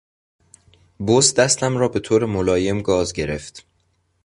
بز 1.07 1.33
دستم 1.33 1.77
را 1.77 1.87
به 1.87 1.99
طور 1.99 2.25
ملایم 2.25 2.81
گاز 2.81 3.13
گرفت. 3.13 3.65